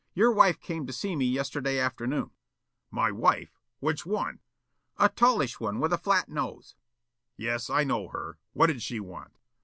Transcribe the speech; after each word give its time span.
Your 0.15 0.31
wife 0.31 0.59
came 0.59 0.87
to 0.87 0.93
see 0.93 1.15
me 1.15 1.25
yesterday 1.25 1.77
afternoon." 1.79 2.31
"My 2.89 3.11
wife? 3.11 3.59
Which 3.79 4.03
one?" 4.03 4.39
"A 4.97 5.09
tallish 5.09 5.59
one 5.59 5.79
with 5.79 5.93
a 5.93 5.99
flat 5.99 6.27
nose." 6.27 6.73
"Yes, 7.37 7.69
I 7.69 7.83
know 7.83 8.07
her. 8.07 8.39
What'd 8.53 8.81
she 8.81 8.99
want?" 8.99 9.37